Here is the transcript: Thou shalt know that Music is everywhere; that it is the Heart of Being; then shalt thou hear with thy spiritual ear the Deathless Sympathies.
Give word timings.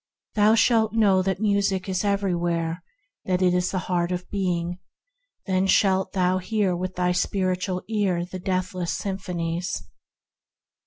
Thou 0.33 0.55
shalt 0.55 0.93
know 0.93 1.21
that 1.21 1.39
Music 1.39 1.87
is 1.87 2.03
everywhere; 2.03 2.81
that 3.25 3.43
it 3.43 3.53
is 3.53 3.69
the 3.69 3.77
Heart 3.85 4.11
of 4.11 4.27
Being; 4.31 4.79
then 5.45 5.67
shalt 5.67 6.13
thou 6.13 6.39
hear 6.39 6.75
with 6.75 6.95
thy 6.95 7.11
spiritual 7.11 7.83
ear 7.87 8.25
the 8.25 8.39
Deathless 8.39 8.93
Sympathies. 8.97 9.83